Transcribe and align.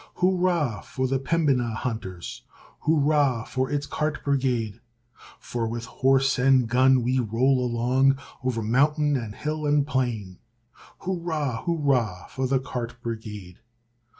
Hurrah 0.15 0.81
for 0.81 1.05
the 1.05 1.19
Pembinah 1.19 1.75
hunters! 1.75 2.41
Hurrah 2.87 3.43
for 3.43 3.69
its 3.69 3.85
cart 3.85 4.23
brigade! 4.23 4.81
For 5.39 5.67
with 5.67 5.85
horse 5.85 6.39
and 6.39 6.67
gun 6.67 7.03
we 7.03 7.19
roll 7.19 7.63
along 7.63 8.17
O'er 8.43 8.63
mountain 8.63 9.15
and 9.15 9.35
hill 9.35 9.67
and 9.67 9.85
plain. 9.85 10.39
Hurrah, 11.01 11.61
hurrah 11.65 12.25
for 12.29 12.47
the 12.47 12.57
cart 12.59 12.99
brigade! 13.03 13.59